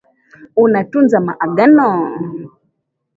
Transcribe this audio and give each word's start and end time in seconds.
Unatunza 0.55 1.19
maagano 1.25 1.87